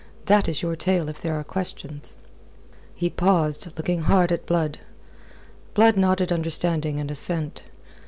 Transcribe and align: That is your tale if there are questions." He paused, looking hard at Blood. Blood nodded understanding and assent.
That 0.25 0.49
is 0.49 0.63
your 0.63 0.75
tale 0.75 1.09
if 1.09 1.21
there 1.21 1.35
are 1.35 1.43
questions." 1.43 2.17
He 2.95 3.07
paused, 3.07 3.67
looking 3.77 4.01
hard 4.01 4.31
at 4.31 4.47
Blood. 4.47 4.79
Blood 5.75 5.95
nodded 5.95 6.31
understanding 6.31 6.99
and 6.99 7.11
assent. 7.11 7.61